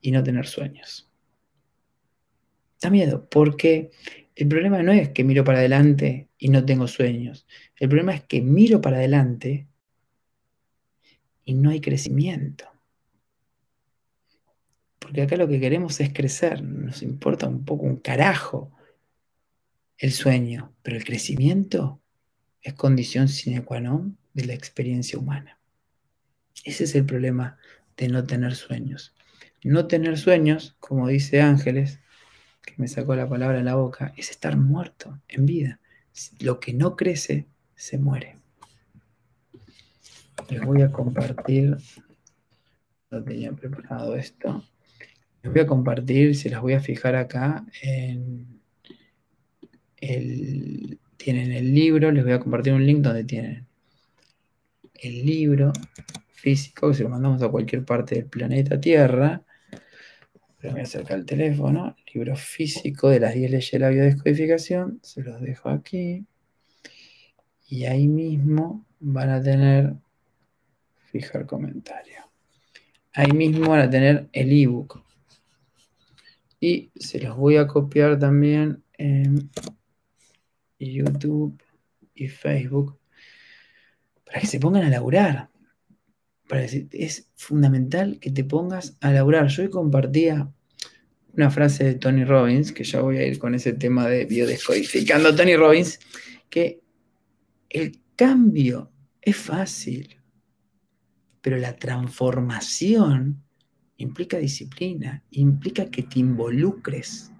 y 0.00 0.10
no 0.10 0.22
tener 0.22 0.46
sueños. 0.46 1.10
Da 2.80 2.90
miedo, 2.90 3.28
porque 3.28 3.90
el 4.34 4.48
problema 4.48 4.82
no 4.82 4.92
es 4.92 5.10
que 5.10 5.24
miro 5.24 5.44
para 5.44 5.58
adelante 5.58 6.28
y 6.38 6.48
no 6.48 6.64
tengo 6.64 6.88
sueños. 6.88 7.46
El 7.76 7.88
problema 7.88 8.14
es 8.14 8.22
que 8.22 8.40
miro 8.40 8.80
para 8.80 8.96
adelante 8.96 9.66
y 11.44 11.54
no 11.54 11.70
hay 11.70 11.80
crecimiento. 11.80 12.66
Porque 14.98 15.22
acá 15.22 15.36
lo 15.36 15.48
que 15.48 15.60
queremos 15.60 16.00
es 16.00 16.12
crecer, 16.12 16.62
nos 16.62 17.02
importa 17.02 17.46
un 17.46 17.64
poco 17.64 17.84
un 17.84 17.96
carajo 17.96 18.72
el 19.98 20.12
sueño, 20.12 20.74
pero 20.82 20.96
el 20.96 21.04
crecimiento 21.04 22.00
es 22.62 22.74
condición 22.74 23.28
sine 23.28 23.62
qua 23.62 23.80
non 23.80 24.18
de 24.32 24.46
la 24.46 24.54
experiencia 24.54 25.18
humana. 25.18 25.58
Ese 26.64 26.84
es 26.84 26.94
el 26.94 27.04
problema 27.04 27.58
de 27.96 28.08
no 28.08 28.24
tener 28.24 28.54
sueños. 28.54 29.14
No 29.62 29.86
tener 29.86 30.18
sueños, 30.18 30.76
como 30.80 31.08
dice 31.08 31.40
Ángeles, 31.40 32.00
que 32.62 32.74
me 32.76 32.88
sacó 32.88 33.14
la 33.14 33.28
palabra 33.28 33.58
de 33.58 33.64
la 33.64 33.74
boca, 33.74 34.12
es 34.16 34.30
estar 34.30 34.56
muerto 34.56 35.20
en 35.28 35.46
vida. 35.46 35.80
Lo 36.40 36.60
que 36.60 36.72
no 36.72 36.96
crece, 36.96 37.46
se 37.74 37.98
muere. 37.98 38.36
Les 40.48 40.60
voy 40.62 40.82
a 40.82 40.92
compartir, 40.92 41.76
no 43.10 43.22
tenía 43.22 43.52
preparado 43.52 44.16
esto, 44.16 44.64
les 45.42 45.52
voy 45.52 45.62
a 45.62 45.66
compartir, 45.66 46.36
se 46.36 46.50
las 46.50 46.60
voy 46.60 46.74
a 46.74 46.80
fijar 46.80 47.16
acá 47.16 47.64
el, 50.02 50.98
tienen 51.16 51.52
el 51.52 51.74
libro, 51.74 52.10
les 52.10 52.24
voy 52.24 52.32
a 52.32 52.40
compartir 52.40 52.72
un 52.72 52.84
link 52.84 53.00
donde 53.00 53.24
tienen 53.24 53.66
el 54.94 55.24
libro 55.24 55.72
físico, 56.32 56.88
que 56.88 56.94
se 56.94 57.02
lo 57.04 57.08
mandamos 57.08 57.42
a 57.42 57.48
cualquier 57.48 57.84
parte 57.84 58.16
del 58.16 58.26
planeta 58.26 58.80
Tierra. 58.80 59.42
Pero 60.62 60.74
voy 60.74 60.82
a 60.82 61.14
el 61.14 61.26
teléfono, 61.26 61.96
libro 62.14 62.36
físico 62.36 63.08
de 63.08 63.18
las 63.18 63.34
10 63.34 63.50
leyes 63.50 63.70
de 63.72 63.78
la 63.80 63.88
biodescodificación, 63.88 65.00
se 65.02 65.20
los 65.20 65.40
dejo 65.40 65.68
aquí. 65.68 66.24
Y 67.66 67.84
ahí 67.86 68.06
mismo 68.06 68.86
van 69.00 69.30
a 69.30 69.42
tener, 69.42 69.94
fijar 71.10 71.46
comentario. 71.46 72.30
Ahí 73.12 73.32
mismo 73.32 73.70
van 73.70 73.80
a 73.80 73.90
tener 73.90 74.28
el 74.32 74.52
ebook. 74.52 75.02
Y 76.60 76.92
se 76.94 77.18
los 77.18 77.36
voy 77.36 77.56
a 77.56 77.66
copiar 77.66 78.16
también 78.20 78.84
en 78.92 79.50
YouTube 80.78 81.60
y 82.14 82.28
Facebook 82.28 83.00
para 84.24 84.38
que 84.38 84.46
se 84.46 84.60
pongan 84.60 84.84
a 84.84 84.90
laburar. 84.90 85.51
Es 86.52 87.30
fundamental 87.34 88.18
que 88.20 88.30
te 88.30 88.44
pongas 88.44 88.96
a 89.00 89.10
laburar. 89.10 89.48
Yo 89.48 89.62
hoy 89.62 89.70
compartía 89.70 90.52
una 91.32 91.50
frase 91.50 91.84
de 91.84 91.94
Tony 91.94 92.24
Robbins, 92.24 92.72
que 92.72 92.84
ya 92.84 93.00
voy 93.00 93.18
a 93.18 93.26
ir 93.26 93.38
con 93.38 93.54
ese 93.54 93.72
tema 93.72 94.06
de 94.06 94.26
biodescodificando 94.26 95.34
Tony 95.34 95.56
Robbins, 95.56 95.98
que 96.50 96.82
el 97.70 98.00
cambio 98.14 98.92
es 99.20 99.36
fácil, 99.36 100.16
pero 101.40 101.56
la 101.56 101.74
transformación 101.76 103.42
implica 103.96 104.36
disciplina, 104.38 105.24
implica 105.30 105.86
que 105.86 106.02
te 106.02 106.18
involucres 106.18 107.32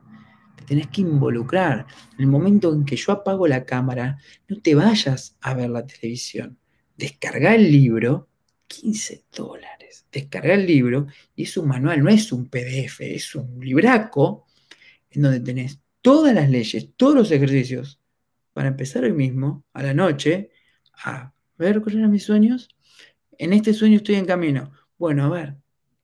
tenés 0.73 0.89
que 0.89 1.03
involucrar. 1.03 1.87
En 2.15 2.21
el 2.21 2.27
momento 2.29 2.73
en 2.73 2.85
que 2.85 2.97
yo 2.97 3.13
apago 3.13 3.47
la 3.47 3.65
cámara, 3.65 4.19
no 4.49 4.61
te 4.61 4.75
vayas 4.75 5.37
a 5.41 5.55
ver 5.55 5.71
la 5.71 5.87
televisión. 5.87 6.59
Descarga 6.97 7.55
el 7.55 7.71
libro, 7.71 8.29
15 8.73 9.25
dólares. 9.35 10.07
Descarga 10.11 10.55
el 10.55 10.67
libro 10.67 11.07
y 11.35 11.43
es 11.43 11.57
un 11.57 11.69
manual, 11.69 12.03
no 12.03 12.09
es 12.09 12.33
un 12.33 12.49
PDF, 12.49 13.01
es 13.01 13.35
un 13.35 13.61
libraco 13.61 14.47
en 15.11 15.23
donde 15.23 15.41
tenés 15.41 15.79
todas 16.01 16.35
las 16.35 16.49
leyes, 16.49 16.91
todos 16.97 17.15
los 17.15 17.31
ejercicios 17.31 18.01
para 18.53 18.69
empezar 18.69 19.05
hoy 19.05 19.13
mismo, 19.13 19.65
a 19.73 19.83
la 19.83 19.95
noche, 19.95 20.51
a 21.05 21.33
ver 21.57 21.81
cuáles 21.81 21.99
eran 21.99 22.11
mis 22.11 22.25
sueños. 22.25 22.69
En 23.39 23.53
este 23.53 23.75
sueño 23.75 23.97
estoy 23.97 24.17
en 24.17 24.27
camino. 24.27 24.73
Bueno, 24.99 25.25
a 25.25 25.29
ver, 25.29 25.57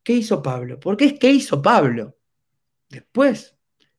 ¿qué 0.03 0.15
hizo 0.15 0.43
Pablo? 0.43 0.79
¿Por 0.81 0.97
qué 0.97 1.07
es 1.07 1.13
qué 1.19 1.31
hizo 1.31 1.61
Pablo? 1.61 2.17
Después 2.89 3.59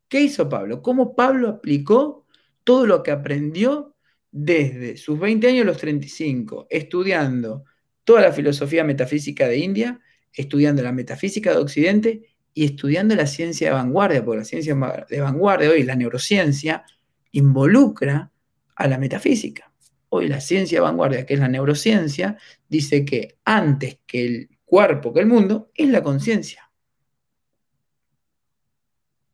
¿Qué 0.09 0.21
hizo 0.21 0.49
Pablo? 0.49 0.81
¿Cómo 0.81 1.15
Pablo 1.15 1.47
aplicó 1.47 2.25
todo 2.63 2.87
lo 2.87 3.03
que 3.03 3.11
aprendió 3.11 3.95
desde 4.31 4.97
sus 4.97 5.19
20 5.19 5.47
años 5.47 5.61
a 5.61 5.67
los 5.67 5.77
35, 5.77 6.67
estudiando 6.69 7.63
toda 8.03 8.21
la 8.21 8.31
filosofía 8.31 8.83
metafísica 8.83 9.47
de 9.47 9.57
India, 9.57 9.99
estudiando 10.33 10.81
la 10.81 10.91
metafísica 10.91 11.51
de 11.51 11.57
Occidente 11.57 12.35
y 12.53 12.65
estudiando 12.65 13.15
la 13.15 13.27
ciencia 13.27 13.67
de 13.67 13.73
vanguardia, 13.73 14.23
porque 14.23 14.39
la 14.39 14.45
ciencia 14.45 14.75
de 15.09 15.21
vanguardia 15.21 15.69
hoy, 15.69 15.83
la 15.83 15.95
neurociencia, 15.95 16.83
involucra 17.31 18.31
a 18.75 18.87
la 18.87 18.97
metafísica. 18.97 19.71
Hoy 20.09 20.27
la 20.27 20.41
ciencia 20.41 20.77
de 20.79 20.81
vanguardia, 20.81 21.25
que 21.25 21.35
es 21.35 21.39
la 21.39 21.47
neurociencia, 21.47 22.37
dice 22.67 23.05
que 23.05 23.37
antes 23.45 23.99
que 24.07 24.25
el 24.25 24.49
cuerpo, 24.65 25.13
que 25.13 25.19
el 25.19 25.27
mundo, 25.27 25.71
es 25.75 25.89
la 25.89 26.01
conciencia. 26.01 26.69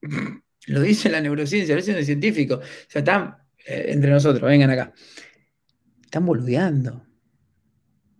Lo 0.67 0.81
dice 0.81 1.09
la 1.09 1.21
neurociencia, 1.21 1.75
lo 1.75 1.81
dice 1.81 1.95
el 1.95 2.05
científico. 2.05 2.55
O 2.55 2.61
sea, 2.87 2.99
están 2.99 3.37
eh, 3.67 3.85
entre 3.89 4.09
nosotros, 4.09 4.41
vengan 4.49 4.71
acá. 4.71 4.93
Están 6.03 6.25
boludeando. 6.25 7.05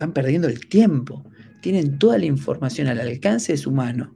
Están 0.05 0.13
perdiendo 0.13 0.47
el 0.47 0.67
tiempo. 0.67 1.25
Tienen 1.61 1.97
toda 1.97 2.17
la 2.17 2.25
información 2.25 2.87
al 2.87 2.99
alcance 2.99 3.53
de 3.53 3.57
su 3.57 3.71
mano 3.71 4.13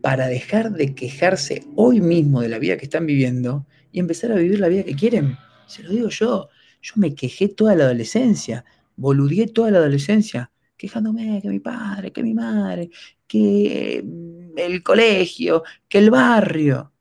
para 0.00 0.28
dejar 0.28 0.72
de 0.72 0.94
quejarse 0.94 1.64
hoy 1.74 2.00
mismo 2.00 2.40
de 2.40 2.48
la 2.48 2.58
vida 2.58 2.76
que 2.76 2.84
están 2.84 3.06
viviendo 3.06 3.66
y 3.90 3.98
empezar 3.98 4.30
a 4.32 4.36
vivir 4.36 4.60
la 4.60 4.68
vida 4.68 4.84
que 4.84 4.94
quieren. 4.94 5.36
Se 5.66 5.82
lo 5.82 5.90
digo 5.90 6.08
yo. 6.10 6.48
Yo 6.80 6.92
me 6.96 7.14
quejé 7.14 7.48
toda 7.48 7.74
la 7.74 7.84
adolescencia, 7.84 8.64
boludeé 8.96 9.48
toda 9.48 9.70
la 9.70 9.78
adolescencia, 9.78 10.50
quejándome 10.76 11.40
que 11.42 11.48
mi 11.48 11.60
padre, 11.60 12.12
que 12.12 12.22
mi 12.22 12.34
madre, 12.34 12.90
que 13.26 14.02
mm, 14.04 14.58
el 14.58 14.82
colegio, 14.82 15.62
que 15.88 15.98
el 15.98 16.10
barrio 16.10 16.92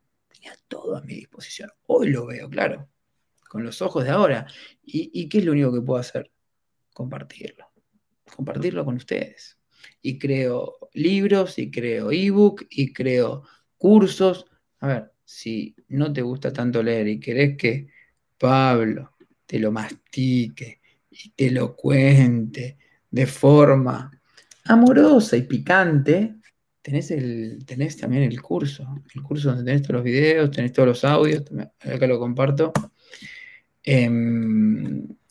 todo 0.71 0.95
a 0.95 1.01
mi 1.01 1.15
disposición. 1.15 1.69
Hoy 1.87 2.09
lo 2.09 2.25
veo, 2.25 2.49
claro, 2.49 2.87
con 3.49 3.63
los 3.63 3.81
ojos 3.81 4.05
de 4.05 4.09
ahora. 4.09 4.47
¿Y, 4.83 5.27
qué 5.27 5.39
es 5.39 5.45
lo 5.45 5.51
único 5.51 5.73
que 5.73 5.81
puedo 5.81 5.99
hacer? 5.99 6.31
Compartirlo. 6.93 7.70
Compartirlo 8.35 8.85
con 8.85 8.95
ustedes. 8.95 9.57
Y 10.01 10.17
creo 10.17 10.77
libros, 10.93 11.57
y 11.59 11.71
creo 11.71 12.11
ebook, 12.11 12.65
y 12.69 12.93
creo 12.93 13.43
cursos. 13.77 14.45
A 14.79 14.87
ver, 14.87 15.11
si 15.23 15.75
no 15.89 16.11
te 16.11 16.21
gusta 16.21 16.51
tanto 16.51 16.83
leer 16.83 17.07
y 17.07 17.19
querés 17.19 17.57
que 17.57 17.87
Pablo 18.37 19.13
te 19.45 19.59
lo 19.59 19.71
mastique 19.71 20.81
y 21.09 21.29
te 21.31 21.51
lo 21.51 21.75
cuente 21.75 22.77
de 23.09 23.25
forma 23.25 24.11
amorosa 24.65 25.37
y 25.37 25.43
picante, 25.43 26.35
tenés, 26.81 27.11
el, 27.11 27.63
tenés 27.65 27.97
también 27.97 28.23
el 28.23 28.41
curso, 28.41 29.03
el 29.13 29.21
curso 29.21 29.49
donde 29.49 29.65
tenés 29.65 29.81
todos 29.81 29.95
los 29.95 30.03
videos, 30.03 30.51
tenés 30.51 30.73
todos 30.73 30.87
los 30.87 31.03
audios, 31.03 31.43
acá 31.79 32.07
lo 32.07 32.19
comparto 32.19 32.71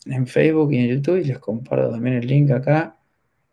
en, 0.05 0.27
Facebook 0.27 0.73
y 0.73 0.77
en 0.77 0.87
YouTube 0.95 1.17
y 1.17 1.25
les 1.25 1.39
comparto 1.39 1.91
también 1.91 2.17
el 2.17 2.27
link 2.27 2.51
acá 2.51 2.97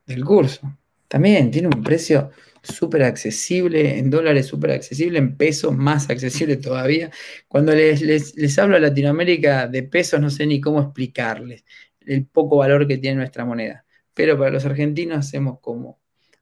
del 0.06 0.24
curso. 0.24 0.76
También 1.06 1.50
tiene 1.50 1.68
un 1.68 1.82
precio 1.82 2.30
súper 2.62 3.02
accesible, 3.02 3.98
en 3.98 4.11
dólares 4.11 4.46
súper 4.46 4.72
accesible, 4.72 5.18
en 5.18 5.37
pesos 5.37 5.76
más 5.76 6.11
accesible 6.11 6.56
todavía. 6.56 7.11
Cuando 7.46 7.74
les, 7.74 8.02
les, 8.02 8.37
les 8.37 8.58
hablo 8.58 8.76
a 8.76 8.80
Latinoamérica 8.80 9.66
de 9.68 9.82
pesos, 9.84 10.20
no 10.20 10.28
sé 10.28 10.46
ni 10.46 10.61
cómo 10.61 10.80
explicarles 10.80 11.64
el 12.06 12.26
poco 12.26 12.58
valor 12.58 12.87
que 12.87 12.98
tiene 12.98 13.16
nuestra 13.16 13.44
moneda. 13.44 13.84
Pero 14.14 14.37
para 14.38 14.50
los 14.50 14.64
argentinos 14.64 15.18
hacemos 15.18 15.61
como 15.61 16.00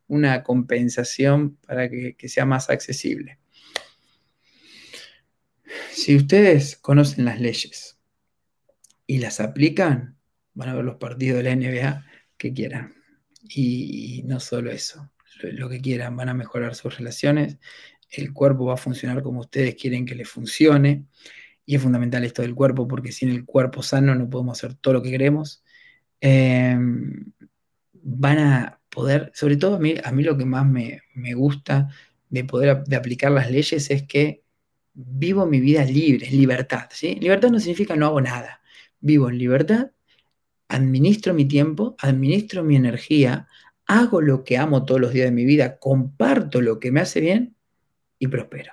una 0.09 0.43
compensación 0.43 1.57
para 1.57 1.89
que, 1.91 2.17
sea 2.29 2.47
más 2.47 2.71
accesible. 2.71 3.39
Si 5.91 6.17
ustedes 6.17 6.77
conocen 6.77 7.25
las 7.25 7.41
leyes 7.41 7.96
y 9.07 9.19
las 9.19 9.41
aplican, 9.41 10.19
van 10.55 10.69
a 10.71 10.75
ver 10.75 10.85
los 10.85 10.97
partidos 10.97 11.39
de 11.39 11.45
la 11.45 11.57
NBA 11.57 12.05
que 12.37 12.53
quieran. 12.53 12.95
Y, 13.49 14.23
no 14.27 14.41
solo 14.41 14.71
eso, 14.71 15.11
lo, 15.43 15.69
que 15.69 15.81
quieran, 15.81 16.17
van 16.17 16.29
a 16.29 16.35
mejorar 16.35 16.75
sus 16.75 16.99
relaciones, 16.99 17.59
el 18.11 18.33
cuerpo 18.33 18.67
va 18.67 18.75
a 18.75 18.79
funcionar 18.79 19.23
como 19.23 19.41
ustedes 19.41 19.77
quieren 19.77 20.05
que 20.07 20.15
le 20.15 20.25
funcione. 20.25 21.07
Y 21.65 21.77
es 21.77 21.83
fundamental 21.83 22.25
esto 22.25 22.43
del 22.43 22.55
cuerpo, 22.55 22.87
porque 22.87 23.13
sin 23.13 23.29
el 23.29 23.45
cuerpo 23.45 23.83
sano 23.83 24.15
no 24.15 24.31
podemos 24.31 24.59
hacer 24.59 24.75
todo 24.75 24.95
lo 24.95 25.03
que 25.03 25.11
queremos. 25.11 25.65
Em, 26.21 27.33
van 27.93 28.39
a 28.39 28.81
poder, 28.89 29.33
sobre 29.35 29.57
todo 29.57 29.77
a 29.77 29.79
mí, 29.81 29.95
a 30.03 30.13
mí 30.13 30.23
lo 30.23 30.37
que 30.39 30.45
más 30.45 30.67
me, 30.67 31.03
gusta 31.35 31.89
de 32.31 32.45
poder 32.45 32.85
de 32.85 32.97
aplicar 32.97 33.33
las 33.33 33.51
leyes 33.51 33.91
es 33.91 34.05
que 34.05 34.45
vivo 34.95 35.47
mi 35.47 35.61
vida 35.61 35.85
libre, 35.85 36.31
libertad. 36.31 36.89
¿sí? 36.93 37.17
Libertad 37.21 37.51
no 37.51 37.61
significa 37.61 37.97
no 37.97 38.07
hago 38.07 38.21
nada. 38.21 38.61
Vivo 39.07 39.29
en 39.29 39.39
libertad, 39.39 39.93
administro 40.67 41.33
mi 41.33 41.45
tiempo, 41.45 41.95
administro 42.01 42.65
mi 42.65 42.75
energía, 42.75 43.47
hago 43.87 44.21
lo 44.21 44.43
que 44.43 44.59
amo 44.59 44.85
todos 44.85 45.01
los 45.01 45.13
días 45.13 45.27
de 45.27 45.31
mi 45.31 45.45
vida, 45.45 45.79
comparto 45.79 46.61
lo 46.61 46.81
que 46.81 46.91
me 46.91 47.01
hace 47.01 47.21
bien 47.21 47.55
y 48.19 48.27
prospero. 48.27 48.73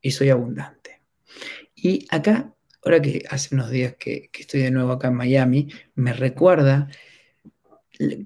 Y 0.00 0.10
soy 0.10 0.30
abundante. 0.30 1.00
Y 1.76 2.08
acá, 2.10 2.52
ahora 2.84 3.00
que 3.00 3.22
hace 3.30 3.54
unos 3.54 3.70
días 3.70 3.94
que, 4.00 4.30
estoy 4.36 4.62
de 4.62 4.72
nuevo 4.72 4.90
acá 4.90 5.08
en 5.08 5.14
Miami, 5.14 5.68
me 5.94 6.12
recuerda 6.12 6.88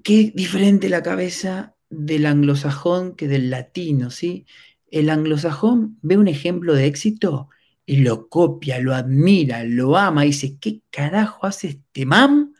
qué 0.03 0.31
diferente 0.33 0.89
la 0.89 1.03
cabeza 1.03 1.75
del 1.91 2.25
anglosajón 2.25 3.15
que 3.15 3.27
del 3.27 3.51
latino, 3.51 4.09
¿sí? 4.09 4.47
El 4.89 5.11
anglosajón 5.11 5.99
ve 6.01 6.17
un 6.17 6.27
ejemplo 6.27 6.73
de 6.73 6.87
éxito 6.87 7.49
y 7.89 8.01
lo 8.01 8.27
copia, 8.27 8.79
lo 8.81 8.93
admira, 8.93 9.63
lo 9.63 9.97
ama, 9.97 10.25
y 10.25 10.27
dice, 10.27 10.59
¿qué 10.59 10.81
carajo 10.91 11.47
hace 11.47 11.69
este 11.69 12.05
mam 12.05 12.53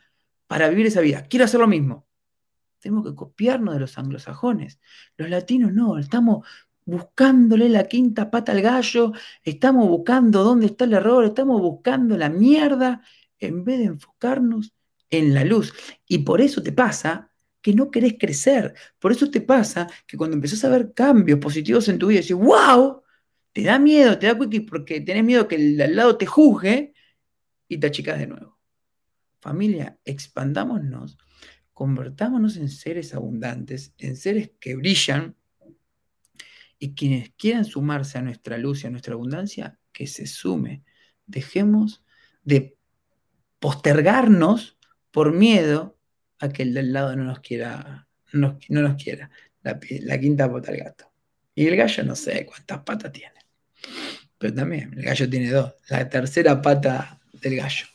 para 0.47 0.69
vivir 0.69 0.85
esa 0.85 1.01
vida? 1.01 1.23
Quiero 1.23 1.43
hacer 1.43 1.59
lo 1.59 1.67
mismo. 1.67 2.07
Tenemos 2.79 3.05
que 3.05 3.13
copiarnos 3.13 3.73
de 3.73 3.81
los 3.81 3.97
anglosajones. 3.97 4.79
Los 5.17 5.29
latinos 5.29 5.73
no, 5.73 5.97
estamos 5.99 6.47
buscándole 6.85 7.67
la 7.67 7.89
quinta 7.89 8.31
pata 8.31 8.53
al 8.53 8.61
gallo, 8.61 9.11
estamos 9.43 9.89
buscando 9.89 10.45
dónde 10.45 10.67
está 10.67 10.85
el 10.85 10.93
error, 10.93 11.25
estamos 11.25 11.59
buscando 11.61 12.17
la 12.17 12.29
mierda, 12.29 13.01
en 13.37 13.65
vez 13.65 13.79
de 13.79 13.85
enfocarnos 13.85 14.73
en 15.09 15.33
la 15.33 15.43
luz. 15.43 15.73
Y 16.07 16.19
por 16.19 16.39
eso 16.39 16.63
te 16.63 16.71
pasa 16.71 17.33
que 17.61 17.73
no 17.73 17.91
querés 17.91 18.15
crecer. 18.17 18.73
Por 18.97 19.11
eso 19.11 19.29
te 19.29 19.41
pasa 19.41 19.89
que 20.07 20.15
cuando 20.15 20.35
empezás 20.37 20.63
a 20.63 20.69
ver 20.69 20.93
cambios 20.93 21.39
positivos 21.39 21.89
en 21.89 21.99
tu 21.99 22.07
vida, 22.07 22.21
decís, 22.21 22.37
wow, 22.37 23.01
te 23.57 23.63
da 23.63 23.79
miedo, 23.79 24.19
te 24.19 24.27
da 24.27 24.37
porque 24.69 25.01
tenés 25.01 25.23
miedo 25.23 25.47
que 25.47 25.55
el 25.55 25.81
al 25.81 25.95
lado 25.95 26.15
te 26.15 26.27
juzgue 26.27 26.93
y 27.67 27.79
te 27.79 27.87
achicas 27.87 28.19
de 28.19 28.27
nuevo. 28.27 28.59
Familia, 29.39 29.97
expandámonos, 30.05 31.17
convertámonos 31.73 32.57
en 32.57 32.69
seres 32.69 33.15
abundantes, 33.15 33.95
en 33.97 34.15
seres 34.15 34.51
que 34.59 34.75
brillan, 34.75 35.35
y 36.77 36.93
quienes 36.93 37.31
quieran 37.31 37.65
sumarse 37.65 38.19
a 38.19 38.21
nuestra 38.21 38.59
luz 38.59 38.83
y 38.83 38.87
a 38.87 38.91
nuestra 38.91 39.15
abundancia, 39.15 39.79
que 39.91 40.05
se 40.05 40.27
sume. 40.27 40.83
Dejemos 41.25 42.05
de 42.43 42.77
postergarnos 43.57 44.77
por 45.09 45.33
miedo 45.33 45.97
a 46.37 46.49
que 46.49 46.61
el 46.61 46.75
del 46.75 46.93
lado 46.93 47.15
no 47.15 47.23
nos 47.23 47.39
quiera, 47.39 48.07
no, 48.33 48.59
nos 48.69 49.03
quiera. 49.03 49.31
La, 49.63 49.79
quinta 50.19 50.47
pata 50.51 50.71
al 50.71 50.77
gato. 50.77 51.11
Y 51.55 51.65
el 51.65 51.75
gallo 51.75 52.03
no 52.03 52.15
sé 52.15 52.45
cuántas 52.45 52.83
patas 52.83 53.11
tiene. 53.11 53.36
Pero 54.37 54.53
también, 54.53 54.93
el 54.95 55.03
gallo 55.03 55.29
tiene 55.29 55.49
dos. 55.49 55.73
La 55.89 56.07
tercera 56.09 56.61
pata 56.61 57.17
del 57.41 57.55
gallo. 57.55 57.85